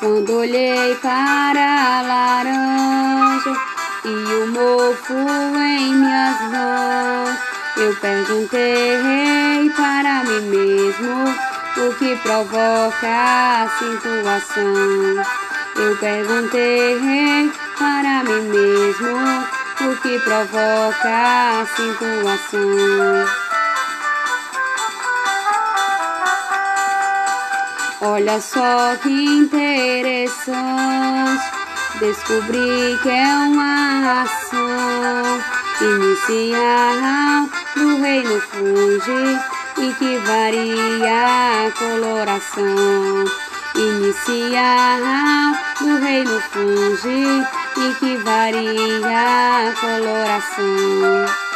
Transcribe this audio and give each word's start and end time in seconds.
Quando 0.00 0.38
olhei 0.38 0.94
para 1.02 1.98
a 1.98 2.00
laranja 2.00 3.52
e 4.02 4.08
o 4.08 4.46
mofo 4.46 5.12
em 5.12 5.94
minhas 5.94 6.40
mãos, 6.50 7.38
eu 7.76 7.94
perguntei 7.96 9.70
para 9.76 10.24
mim 10.24 10.40
mesmo 10.48 11.34
o 11.76 11.94
que 11.98 12.16
provoca 12.16 12.96
a 13.04 13.68
situação. 13.78 15.22
Eu 15.76 15.94
perguntei 15.98 17.52
para 17.76 18.24
mim 18.24 18.48
mesmo 18.48 19.18
o 19.82 19.96
que 20.00 20.18
provoca 20.20 21.60
a 21.60 21.66
situação. 21.76 23.49
Olha 28.02 28.40
só 28.40 28.96
que 29.02 29.10
interessante, 29.10 30.32
descobri 32.00 32.98
que 33.02 33.10
é 33.10 33.26
uma 33.26 34.22
ação 34.22 35.38
inicial 35.82 37.46
do 37.76 38.00
reino 38.00 38.40
fungi 38.40 39.38
e 39.76 39.92
que 39.92 40.16
varia 40.16 41.66
a 41.66 41.70
coloração. 41.78 43.26
Inicial 43.74 45.02
do 45.78 45.98
reino 46.02 46.40
fungi 46.40 47.46
e 47.76 47.94
que 47.96 48.16
varia 48.16 49.68
a 49.68 49.74
coloração. 49.78 51.49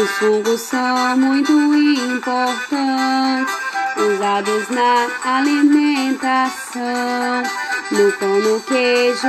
Os 0.00 0.10
fungos 0.12 0.60
são 0.62 1.18
muito 1.18 1.52
importantes, 1.52 3.54
usados 3.98 4.70
na 4.70 5.08
alimentação. 5.22 7.42
No 7.90 8.10
pão, 8.12 8.40
no 8.40 8.58
queijo, 8.60 9.28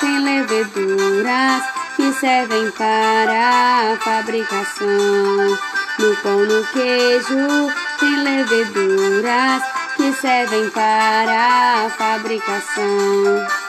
tem 0.00 0.18
leveduras 0.18 1.62
que 1.96 2.12
servem 2.20 2.70
para 2.72 3.92
a 3.92 3.96
fabricação. 3.96 5.58
No 5.98 6.14
pão, 6.22 6.40
no 6.40 6.62
queijo, 6.66 7.72
tem 7.98 8.22
leveduras 8.22 9.62
que 9.96 10.12
servem 10.20 10.68
para 10.68 11.86
a 11.86 11.88
fabricação. 11.88 13.63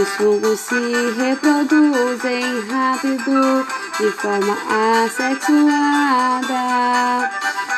Os 0.00 0.08
fungos 0.10 0.60
se 0.60 0.76
reproduzem 1.16 2.68
rápido 2.70 3.66
de 3.98 4.10
forma 4.12 4.56
assexuada 5.04 6.58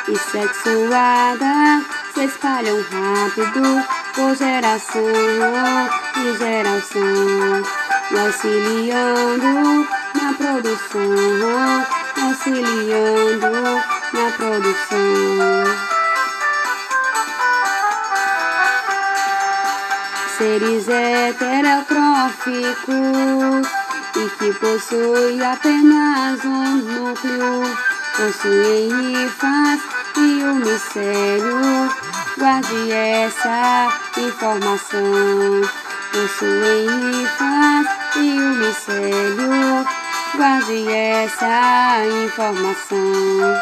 e 0.06 0.18
sexuada 0.18 1.82
se 2.12 2.24
espalham 2.24 2.77
rápido 2.82 3.62
por 4.14 4.36
geração 4.36 5.02
e 6.16 6.36
geração, 6.36 7.62
auxiliando 8.22 9.86
na 10.14 10.34
produção, 10.34 11.86
auxiliando 12.22 13.50
na 14.12 14.30
produção. 14.36 15.30
Seres 20.41 20.88
heterotróficos 20.88 23.69
e 24.17 24.24
que 24.39 24.48
possuem 24.55 25.42
apenas 25.42 26.42
um 26.46 26.77
núcleo, 26.77 27.77
possuem 28.17 28.89
rifas 28.89 29.80
e 30.17 30.42
um 30.42 30.55
mistério. 30.55 31.90
Guarde 32.39 32.90
essa 32.90 33.92
informação. 34.17 35.61
Possuem 36.11 36.89
rifas 36.89 37.86
e 38.17 38.40
um 38.40 38.55
mistério. 38.55 39.84
Guarde 40.36 40.89
essa 40.89 41.98
informação. 42.24 43.61